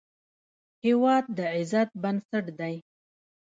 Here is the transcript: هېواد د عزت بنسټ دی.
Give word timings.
هېواد 0.85 1.25
د 1.37 1.39
عزت 1.55 1.89
بنسټ 2.01 2.45
دی. 2.59 2.75